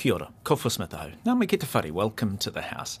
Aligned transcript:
Kia 0.00 0.14
ora, 0.14 0.30
ko 0.44 0.56
whasmatahu. 0.56 1.12
Ngā 1.26 1.36
me 1.36 1.46
te 1.46 1.58
whare, 1.58 1.92
welcome 1.92 2.38
to 2.38 2.50
the 2.50 2.62
House. 2.62 2.98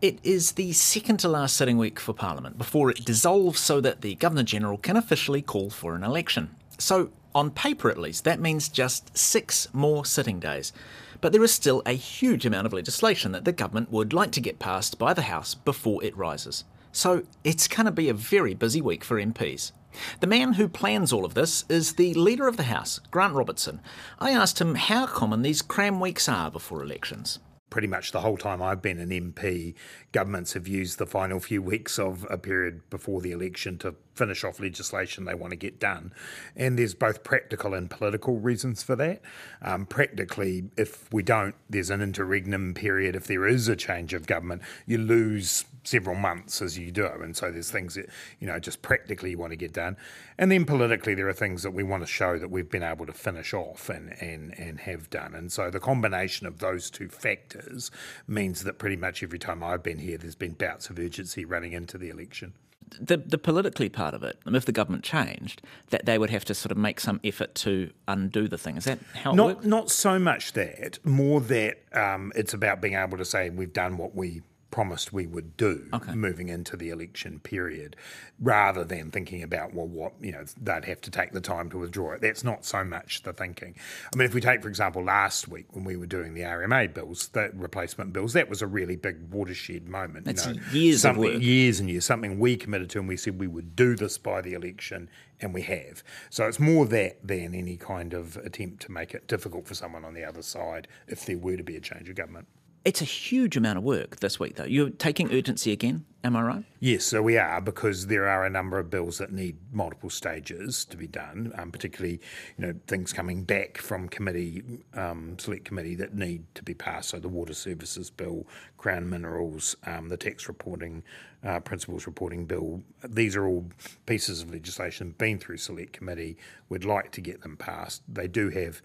It 0.00 0.20
is 0.22 0.52
the 0.52 0.70
second 0.72 1.16
to 1.18 1.28
last 1.28 1.56
sitting 1.56 1.76
week 1.76 1.98
for 1.98 2.12
Parliament 2.12 2.56
before 2.56 2.88
it 2.88 3.04
dissolves 3.04 3.58
so 3.58 3.80
that 3.80 4.00
the 4.00 4.14
Governor 4.14 4.44
General 4.44 4.78
can 4.78 4.96
officially 4.96 5.42
call 5.42 5.70
for 5.70 5.96
an 5.96 6.04
election. 6.04 6.54
So, 6.78 7.10
on 7.34 7.50
paper 7.50 7.90
at 7.90 7.98
least, 7.98 8.22
that 8.22 8.38
means 8.38 8.68
just 8.68 9.18
six 9.18 9.66
more 9.72 10.04
sitting 10.04 10.38
days. 10.38 10.72
But 11.20 11.32
there 11.32 11.42
is 11.42 11.52
still 11.52 11.82
a 11.84 11.94
huge 11.94 12.46
amount 12.46 12.68
of 12.68 12.72
legislation 12.72 13.32
that 13.32 13.44
the 13.44 13.50
government 13.50 13.90
would 13.90 14.12
like 14.12 14.30
to 14.32 14.40
get 14.40 14.60
passed 14.60 15.00
by 15.00 15.14
the 15.14 15.22
House 15.22 15.56
before 15.56 16.04
it 16.04 16.16
rises. 16.16 16.62
So, 16.92 17.24
it's 17.42 17.66
going 17.66 17.86
to 17.86 17.90
be 17.90 18.08
a 18.08 18.14
very 18.14 18.54
busy 18.54 18.80
week 18.80 19.02
for 19.02 19.20
MPs. 19.20 19.72
The 20.20 20.26
man 20.26 20.54
who 20.54 20.68
plans 20.68 21.12
all 21.12 21.24
of 21.24 21.34
this 21.34 21.64
is 21.68 21.94
the 21.94 22.14
leader 22.14 22.48
of 22.48 22.56
the 22.56 22.64
House, 22.64 23.00
Grant 23.10 23.34
Robertson. 23.34 23.80
I 24.18 24.30
asked 24.30 24.60
him 24.60 24.74
how 24.74 25.06
common 25.06 25.42
these 25.42 25.62
cram 25.62 26.00
weeks 26.00 26.28
are 26.28 26.50
before 26.50 26.82
elections 26.82 27.38
pretty 27.70 27.88
much 27.88 28.12
the 28.12 28.20
whole 28.20 28.36
time 28.36 28.62
I've 28.62 28.82
been 28.82 28.98
an 28.98 29.10
MP, 29.10 29.74
governments 30.12 30.54
have 30.54 30.66
used 30.66 30.98
the 30.98 31.06
final 31.06 31.38
few 31.38 31.62
weeks 31.62 31.98
of 31.98 32.26
a 32.30 32.38
period 32.38 32.88
before 32.90 33.20
the 33.20 33.32
election 33.32 33.78
to 33.78 33.94
finish 34.14 34.42
off 34.42 34.58
legislation 34.58 35.24
they 35.24 35.34
want 35.34 35.50
to 35.50 35.56
get 35.56 35.78
done. 35.78 36.12
And 36.56 36.78
there's 36.78 36.94
both 36.94 37.22
practical 37.22 37.74
and 37.74 37.90
political 37.90 38.38
reasons 38.38 38.82
for 38.82 38.96
that. 38.96 39.20
Um, 39.62 39.86
practically, 39.86 40.70
if 40.76 41.12
we 41.12 41.22
don't, 41.22 41.54
there's 41.68 41.90
an 41.90 42.00
interregnum 42.00 42.74
period. 42.74 43.14
If 43.14 43.26
there 43.26 43.46
is 43.46 43.68
a 43.68 43.76
change 43.76 44.14
of 44.14 44.26
government, 44.26 44.62
you 44.86 44.98
lose 44.98 45.64
several 45.88 46.16
months 46.16 46.60
as 46.62 46.78
you 46.78 46.90
do. 46.90 47.06
And 47.06 47.36
so 47.36 47.50
there's 47.50 47.70
things 47.70 47.94
that, 47.94 48.06
you 48.40 48.46
know, 48.46 48.58
just 48.58 48.82
practically 48.82 49.30
you 49.30 49.38
want 49.38 49.52
to 49.52 49.56
get 49.56 49.72
done. 49.72 49.96
And 50.38 50.50
then 50.50 50.64
politically, 50.64 51.14
there 51.14 51.28
are 51.28 51.32
things 51.32 51.62
that 51.62 51.72
we 51.72 51.82
want 51.82 52.02
to 52.02 52.06
show 52.06 52.38
that 52.38 52.50
we've 52.50 52.70
been 52.70 52.82
able 52.82 53.06
to 53.06 53.12
finish 53.12 53.54
off 53.54 53.88
and, 53.88 54.14
and, 54.20 54.58
and 54.58 54.80
have 54.80 55.10
done. 55.10 55.34
And 55.34 55.50
so 55.50 55.70
the 55.70 55.80
combination 55.80 56.46
of 56.46 56.58
those 56.58 56.90
two 56.90 57.08
factors 57.08 57.90
means 58.26 58.64
that 58.64 58.78
pretty 58.78 58.96
much 58.96 59.22
every 59.22 59.38
time 59.38 59.62
I've 59.62 59.82
been 59.82 59.98
here, 59.98 60.18
there's 60.18 60.34
been 60.34 60.52
bouts 60.52 60.90
of 60.90 60.98
urgency 60.98 61.44
running 61.44 61.72
into 61.72 61.98
the 61.98 62.10
election 62.10 62.52
the 62.98 63.18
the 63.18 63.38
politically 63.38 63.88
part 63.88 64.14
of 64.14 64.22
it, 64.22 64.38
if 64.46 64.64
the 64.64 64.72
government 64.72 65.04
changed, 65.04 65.62
that 65.90 66.06
they 66.06 66.18
would 66.18 66.30
have 66.30 66.44
to 66.46 66.54
sort 66.54 66.72
of 66.72 66.78
make 66.78 67.00
some 67.00 67.20
effort 67.22 67.54
to 67.56 67.90
undo 68.06 68.48
the 68.48 68.56
thing. 68.56 68.76
Is 68.76 68.84
that 68.84 68.98
how? 69.14 69.32
Not 69.32 69.64
not 69.66 69.90
so 69.90 70.18
much 70.18 70.52
that, 70.54 70.98
more 71.04 71.40
that 71.42 71.82
um, 71.92 72.32
it's 72.34 72.54
about 72.54 72.80
being 72.80 72.94
able 72.94 73.18
to 73.18 73.24
say 73.24 73.50
we've 73.50 73.72
done 73.72 73.98
what 73.98 74.14
we 74.14 74.42
promised 74.70 75.12
we 75.12 75.26
would 75.26 75.56
do 75.56 75.88
okay. 75.92 76.14
moving 76.14 76.48
into 76.48 76.76
the 76.76 76.90
election 76.90 77.40
period, 77.40 77.96
rather 78.38 78.84
than 78.84 79.10
thinking 79.10 79.42
about 79.42 79.74
well, 79.74 79.86
what 79.86 80.12
you 80.20 80.32
know 80.32 80.44
they'd 80.60 80.84
have 80.84 81.00
to 81.00 81.10
take 81.10 81.32
the 81.32 81.40
time 81.40 81.70
to 81.70 81.78
withdraw 81.78 82.12
it. 82.12 82.20
That's 82.20 82.44
not 82.44 82.64
so 82.64 82.84
much 82.84 83.22
the 83.22 83.32
thinking. 83.32 83.74
I 84.12 84.16
mean, 84.16 84.26
if 84.26 84.34
we 84.34 84.40
take 84.40 84.62
for 84.62 84.68
example 84.68 85.02
last 85.02 85.48
week 85.48 85.66
when 85.74 85.84
we 85.84 85.96
were 85.96 86.06
doing 86.06 86.34
the 86.34 86.42
RMA 86.42 86.92
bills, 86.92 87.28
the 87.28 87.50
replacement 87.54 88.12
bills, 88.12 88.32
that 88.34 88.48
was 88.48 88.62
a 88.62 88.66
really 88.66 88.96
big 88.96 89.32
watershed 89.32 89.88
moment. 89.88 90.26
That's 90.26 90.46
you 90.46 90.54
know, 90.54 90.60
years 90.72 91.04
of 91.04 91.16
work. 91.16 91.40
years 91.40 91.80
and 91.80 91.88
years, 91.88 92.04
something 92.04 92.38
we 92.38 92.56
committed 92.56 92.90
to, 92.90 92.98
and 92.98 93.08
we 93.08 93.16
said 93.16 93.38
we 93.38 93.46
would 93.46 93.74
do 93.74 93.96
this 93.96 94.18
by 94.18 94.40
the 94.42 94.54
election, 94.54 95.08
and 95.40 95.54
we 95.54 95.62
have. 95.62 96.02
So 96.30 96.46
it's 96.46 96.60
more 96.60 96.86
that 96.86 97.26
than 97.26 97.54
any 97.54 97.76
kind 97.76 98.12
of 98.12 98.36
attempt 98.38 98.82
to 98.82 98.92
make 98.92 99.14
it 99.14 99.26
difficult 99.26 99.66
for 99.66 99.74
someone 99.74 100.04
on 100.04 100.14
the 100.14 100.24
other 100.24 100.42
side 100.42 100.88
if 101.06 101.24
there 101.24 101.38
were 101.38 101.56
to 101.56 101.62
be 101.62 101.76
a 101.76 101.80
change 101.80 102.08
of 102.08 102.16
government. 102.16 102.48
It's 102.84 103.00
a 103.00 103.04
huge 103.04 103.56
amount 103.56 103.78
of 103.78 103.84
work 103.84 104.16
this 104.20 104.38
week, 104.40 104.56
though. 104.56 104.64
You're 104.64 104.90
taking 104.90 105.32
urgency 105.32 105.72
again, 105.72 106.04
am 106.24 106.36
I 106.36 106.42
right? 106.42 106.64
Yes, 106.80 107.04
so 107.04 107.22
we 107.22 107.36
are 107.36 107.60
because 107.60 108.06
there 108.06 108.28
are 108.28 108.44
a 108.44 108.50
number 108.50 108.78
of 108.78 108.90
bills 108.90 109.18
that 109.18 109.32
need 109.32 109.56
multiple 109.72 110.10
stages 110.10 110.84
to 110.86 110.96
be 110.96 111.06
done, 111.06 111.52
um, 111.56 111.70
particularly 111.70 112.20
you 112.56 112.66
know 112.66 112.74
things 112.86 113.12
coming 113.12 113.44
back 113.44 113.78
from 113.78 114.08
committee, 114.08 114.62
um, 114.94 115.38
select 115.38 115.64
committee 115.64 115.94
that 115.96 116.14
need 116.14 116.44
to 116.54 116.62
be 116.62 116.74
passed. 116.74 117.10
So 117.10 117.18
the 117.18 117.28
water 117.28 117.54
services 117.54 118.10
bill, 118.10 118.46
Crown 118.76 119.08
Minerals, 119.08 119.76
um, 119.86 120.08
the 120.08 120.16
tax 120.16 120.48
reporting 120.48 121.02
uh, 121.44 121.60
principles 121.60 122.06
reporting 122.06 122.46
bill. 122.46 122.82
These 123.08 123.36
are 123.36 123.46
all 123.46 123.66
pieces 124.06 124.42
of 124.42 124.50
legislation 124.50 125.14
been 125.18 125.38
through 125.38 125.58
select 125.58 125.92
committee. 125.92 126.36
We'd 126.68 126.84
like 126.84 127.12
to 127.12 127.20
get 127.20 127.42
them 127.42 127.56
passed. 127.56 128.02
They 128.08 128.28
do 128.28 128.50
have 128.50 128.82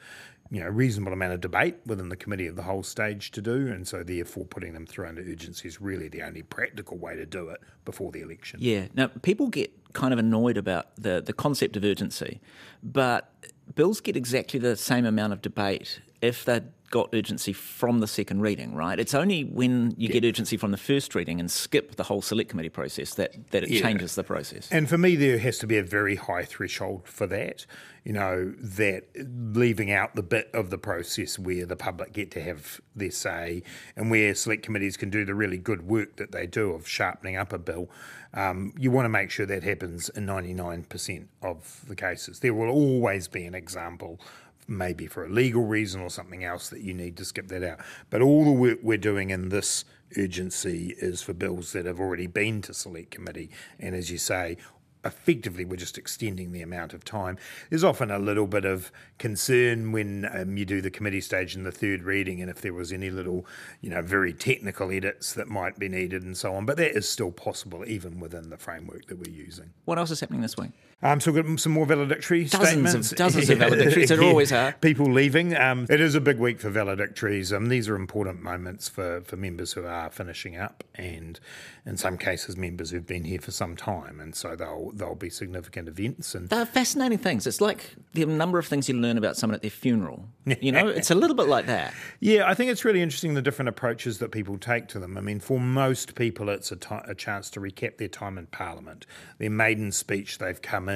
you 0.54 0.60
know, 0.60 0.70
reasonable 0.70 1.14
amount 1.14 1.34
of 1.34 1.42
debate 1.42 1.78
within 1.88 2.10
the 2.10 2.16
committee 2.16 2.46
of 2.46 2.56
the 2.56 2.62
whole 2.62 2.84
stage 2.84 3.32
to 3.32 3.42
do, 3.42 3.68
and 3.70 3.88
so 3.88 4.04
therefore 4.04 4.46
putting 4.46 4.74
them 4.74 4.86
through 4.86 5.08
under 5.08 5.22
urgency 5.22 5.68
is 5.68 5.82
really 5.82 6.10
the 6.10 6.22
only 6.22 6.44
practical 6.44 6.96
way 6.96 7.16
to 7.16 7.23
do 7.26 7.50
it 7.50 7.62
before 7.86 8.12
the 8.12 8.22
election. 8.22 8.60
Yeah. 8.62 8.88
Now, 8.94 9.08
people 9.08 9.48
get 9.48 9.72
kind 9.94 10.14
of 10.14 10.20
annoyed 10.20 10.58
about 10.58 10.96
the, 10.96 11.22
the 11.22 11.34
concept 11.34 11.78
of 11.78 11.84
urgency, 11.84 12.42
but 12.82 13.32
bills 13.76 14.02
get 14.02 14.16
exactly 14.16 14.60
the 14.60 14.76
same 14.76 15.06
amount 15.06 15.34
of 15.34 15.42
debate 15.42 16.02
if 16.24 16.46
they're 16.46 16.64
got 16.94 17.10
urgency 17.12 17.54
from 17.54 18.02
the 18.02 18.08
second 18.08 18.42
reading, 18.42 18.76
right? 18.76 19.00
It's 19.00 19.16
only 19.16 19.46
when 19.46 19.96
you 19.98 20.10
yeah. 20.10 20.20
get 20.20 20.26
urgency 20.26 20.58
from 20.58 20.70
the 20.70 20.78
first 20.78 21.16
reading 21.16 21.40
and 21.40 21.50
skip 21.50 21.96
the 21.96 22.04
whole 22.04 22.22
select 22.22 22.52
committee 22.52 22.70
process 22.70 23.16
that, 23.16 23.34
that 23.50 23.64
it 23.64 23.72
yeah. 23.72 23.82
changes 23.82 24.14
the 24.14 24.24
process. 24.24 24.72
And 24.72 24.88
for 24.88 25.00
me, 25.00 25.16
there 25.16 25.40
has 25.40 25.58
to 25.58 25.68
be 25.68 25.80
a 25.80 25.84
very 25.84 26.16
high 26.16 26.44
threshold 26.44 27.08
for 27.08 27.26
that. 27.28 27.66
You 28.04 28.14
know, 28.14 28.54
that 28.60 29.06
leaving 29.16 29.92
out 29.92 30.14
the 30.14 30.22
bit 30.22 30.52
of 30.54 30.70
the 30.70 30.78
process 30.78 31.40
where 31.40 31.66
the 31.66 31.76
public 31.76 32.14
get 32.14 32.30
to 32.32 32.42
have 32.44 32.80
their 32.96 33.10
say 33.10 33.64
and 33.96 34.12
where 34.12 34.36
select 34.36 34.62
committees 34.62 34.96
can 34.96 35.10
do 35.10 35.26
the 35.26 35.34
really 35.34 35.58
good 35.58 35.88
work 35.88 36.18
that 36.18 36.32
they 36.32 36.46
do 36.46 36.74
of 36.74 36.88
sharpening 36.88 37.38
up 37.38 37.52
a 37.52 37.58
bill. 37.58 37.90
Um, 38.36 38.72
you 38.78 38.92
want 38.92 39.06
to 39.06 39.10
make 39.10 39.32
sure 39.32 39.48
that 39.48 39.64
happens 39.64 40.10
in 40.10 40.28
99% 40.28 41.26
of 41.42 41.86
the 41.88 41.96
cases. 41.96 42.40
There 42.40 42.54
will 42.54 42.70
always 42.70 43.28
be 43.28 43.46
an 43.46 43.56
example 43.56 44.20
maybe 44.68 45.08
for 45.08 45.26
a 45.26 45.30
legal 45.30 45.64
reason 45.64 46.02
or 46.02 46.10
something 46.10 46.44
else 46.44 46.70
that 46.70 46.82
you 46.82 46.94
need 46.94 47.18
to 47.18 47.26
skip 47.26 47.48
that 47.50 47.64
out. 47.64 47.80
But 48.10 48.22
all 48.22 48.46
the 48.46 48.52
work 48.52 48.80
we're 48.82 48.98
doing 48.98 49.30
in 49.30 49.50
this 49.50 49.86
urgency 50.18 50.96
is 51.00 51.22
for 51.22 51.34
bills 51.34 51.74
that 51.74 51.86
have 51.86 52.00
already 52.00 52.28
been 52.28 52.62
to 52.64 52.74
select 52.74 53.12
committee. 53.12 53.50
And 53.80 53.96
as 53.96 54.12
you 54.12 54.18
say, 54.18 54.58
effectively 55.06 55.66
we're 55.66 55.76
just 55.76 55.98
extending 55.98 56.52
the 56.52 56.62
amount 56.62 56.94
of 56.94 57.04
time. 57.04 57.38
There's 57.70 57.84
often 57.84 58.12
a 58.12 58.20
little 58.20 58.48
bit 58.48 58.66
of 58.66 58.92
concern 59.18 59.92
when 59.92 60.30
um, 60.34 60.58
you 60.58 60.66
do 60.66 60.82
the 60.82 60.92
committee 60.92 61.22
stage 61.22 61.56
in 61.56 61.64
the 61.64 61.72
third 61.72 62.04
reading 62.04 62.42
and 62.42 62.50
if 62.50 62.62
there 62.62 62.74
was 62.74 62.92
any 62.92 63.10
little, 63.10 63.46
you 63.82 63.90
know, 63.90 64.02
very 64.02 64.34
technical 64.34 64.92
edits 64.92 65.34
that 65.34 65.48
might 65.48 65.78
be 65.78 65.90
needed 65.90 66.24
and 66.24 66.38
so 66.38 66.56
on. 66.56 66.66
But 66.66 66.78
that 66.78 66.96
is 66.96 67.08
still 67.08 67.32
possible 67.32 67.84
even 67.88 68.20
within 68.20 68.50
the 68.50 68.58
framework 68.58 69.08
that 69.08 69.18
we're 69.18 69.34
using. 69.34 69.74
What 69.86 69.98
else 69.98 70.12
is 70.12 70.20
happening 70.20 70.42
this 70.42 70.58
week? 70.58 70.72
Um, 71.04 71.20
so 71.20 71.34
we've 71.34 71.46
got 71.46 71.60
some 71.60 71.74
more 71.74 71.86
valedictory 71.86 72.46
dozens 72.46 72.70
statements. 72.70 73.12
Of, 73.12 73.18
dozens 73.18 73.50
of 73.50 73.58
valedictories, 73.60 74.08
there 74.08 74.24
always 74.24 74.54
are. 74.54 74.72
People 74.82 75.12
leaving. 75.12 75.54
Um, 75.54 75.86
it 75.90 76.00
is 76.00 76.16
a 76.16 76.22
big 76.22 76.40
week 76.40 76.62
for 76.62 76.70
valedictories. 76.70 77.52
Um, 77.52 77.68
these 77.68 77.90
are 77.90 77.96
important 77.96 78.42
moments 78.42 78.88
for, 78.88 79.22
for 79.22 79.36
members 79.36 79.74
who 79.74 79.86
are 79.86 80.10
finishing 80.10 80.56
up 80.56 80.86
and 80.96 81.42
in 81.86 81.98
some 81.98 82.18
cases 82.18 82.56
members 82.56 82.92
who've 82.92 83.06
been 83.06 83.26
here 83.26 83.40
for 83.40 83.52
some 83.52 83.76
time. 83.76 84.22
And 84.22 84.34
so 84.34 84.56
they'll 84.56 84.92
there'll 84.94 85.16
be 85.16 85.30
significant 85.30 85.90
events. 85.90 86.34
And 86.36 86.48
they're 86.48 86.66
fascinating 86.66 87.18
things. 87.18 87.46
It's 87.46 87.60
like 87.60 87.96
the 88.14 88.26
number 88.26 88.58
of 88.58 88.66
things 88.66 88.88
you 88.88 88.96
learn 88.96 89.18
about 89.18 89.36
someone 89.36 89.56
at 89.56 89.62
their 89.62 89.72
funeral. 89.72 90.30
You 90.46 90.72
know, 90.72 90.88
it's 90.88 91.12
a 91.12 91.16
little 91.16 91.36
bit 91.36 91.48
like 91.48 91.66
that. 91.68 91.94
Yeah, 92.20 92.50
I 92.50 92.54
think 92.54 92.72
it's 92.72 92.86
really 92.86 93.02
interesting 93.02 93.34
the 93.34 93.42
different 93.42 93.70
approaches 93.70 94.20
that 94.20 94.32
people 94.32 94.58
take 94.58 94.88
to 94.90 95.00
them. 95.00 95.18
I 95.18 95.22
mean, 95.22 95.42
for 95.42 95.60
most 95.60 96.16
people, 96.16 96.48
it's 96.48 96.72
a, 96.72 96.78
t- 96.78 96.96
a 97.06 97.14
chance 97.14 97.50
to 97.52 97.60
recap 97.60 97.98
their 97.98 98.08
time 98.08 98.38
in 98.38 98.46
Parliament, 98.48 99.06
their 99.40 99.50
maiden 99.50 99.92
speech. 99.92 100.38
They've 100.38 100.62
come 100.62 100.88
in 100.88 100.93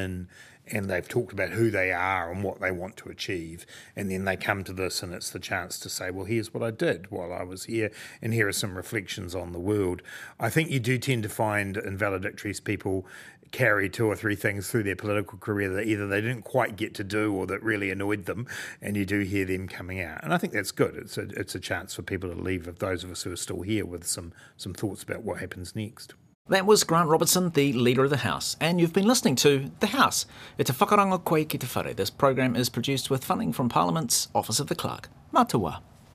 and 0.70 0.90
they've 0.90 1.08
talked 1.08 1.32
about 1.32 1.52
who 1.52 1.72
they 1.72 1.92
are 1.92 2.32
and 2.32 2.44
what 2.44 2.60
they 2.60 2.72
want 2.72 2.98
to 2.98 3.10
achieve. 3.10 3.66
And 3.96 4.12
then 4.12 4.26
they 4.26 4.36
come 4.36 4.64
to 4.66 4.74
this, 4.74 5.02
and 5.02 5.14
it's 5.14 5.30
the 5.30 5.40
chance 5.40 5.80
to 5.80 5.90
say, 5.90 6.12
well, 6.12 6.26
here's 6.26 6.54
what 6.54 6.64
I 6.64 6.72
did 6.72 7.10
while 7.10 7.32
I 7.32 7.44
was 7.44 7.66
here, 7.66 7.92
and 8.22 8.34
here 8.34 8.48
are 8.48 8.54
some 8.54 8.76
reflections 8.76 9.34
on 9.34 9.54
the 9.54 9.60
world. 9.60 10.02
I 10.40 10.50
think 10.50 10.70
you 10.70 10.80
do 10.80 10.98
tend 10.98 11.24
to 11.24 11.30
find 11.30 11.78
in 11.78 11.98
valedictories 11.98 12.60
people 12.60 13.06
carry 13.52 13.90
two 13.90 14.06
or 14.06 14.16
three 14.16 14.36
things 14.36 14.70
through 14.70 14.84
their 14.84 14.96
political 14.96 15.38
career 15.38 15.70
that 15.70 15.86
either 15.88 16.06
they 16.06 16.20
didn't 16.20 16.42
quite 16.42 16.76
get 16.76 16.94
to 16.96 17.04
do 17.04 17.34
or 17.34 17.48
that 17.48 17.64
really 17.64 17.90
annoyed 17.90 18.26
them, 18.26 18.46
and 18.82 18.98
you 18.98 19.06
do 19.06 19.20
hear 19.20 19.46
them 19.46 19.70
coming 19.70 20.02
out. 20.02 20.22
And 20.22 20.34
I 20.34 20.38
think 20.38 20.52
that's 20.52 20.72
good. 20.72 20.96
It's 20.98 21.18
a, 21.18 21.30
it's 21.30 21.56
a 21.56 21.60
chance 21.60 21.94
for 21.94 22.02
people 22.02 22.30
to 22.30 22.36
leave, 22.36 22.68
of 22.68 22.80
those 22.80 23.06
of 23.06 23.12
us 23.12 23.24
who 23.24 23.32
are 23.32 23.38
still 23.38 23.62
here, 23.62 23.86
with 23.86 24.06
some, 24.06 24.34
some 24.58 24.74
thoughts 24.74 25.02
about 25.04 25.24
what 25.24 25.40
happens 25.40 25.76
next. 25.78 26.14
That 26.50 26.66
was 26.66 26.86
Grant 26.86 27.10
Robertson, 27.10 27.50
the 27.50 27.74
Leader 27.74 28.06
of 28.06 28.10
the 28.10 28.18
House, 28.18 28.56
and 28.62 28.80
you've 28.80 28.94
been 28.94 29.06
listening 29.06 29.36
to 29.38 29.70
The 29.82 29.88
House. 29.88 30.26
It's 30.58 30.70
a 30.70 30.74
whakarango 30.74 31.18
koe 31.18 31.44
ki 31.44 31.58
te 31.58 31.68
whare. 31.68 31.94
This 31.94 32.10
program 32.10 32.56
is 32.56 32.70
produced 32.70 33.10
with 33.10 33.26
funding 33.26 33.52
from 33.52 33.68
Parliament's 33.68 34.30
Office 34.34 34.62
of 34.62 34.68
the 34.68 34.76
Clerk. 34.76 35.10
Matua. 35.34 35.82